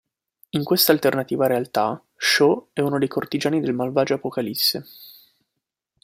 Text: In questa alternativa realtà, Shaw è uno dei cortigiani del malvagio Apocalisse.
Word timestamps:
In 0.49 0.63
questa 0.63 0.91
alternativa 0.93 1.45
realtà, 1.45 2.03
Shaw 2.15 2.69
è 2.73 2.79
uno 2.81 2.97
dei 2.97 3.07
cortigiani 3.07 3.61
del 3.61 3.75
malvagio 3.75 4.15
Apocalisse. 4.15 4.83